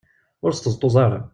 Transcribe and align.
Ur 0.45 0.51
sṭeẓṭuẓ 0.53 0.95
ara. 1.03 1.19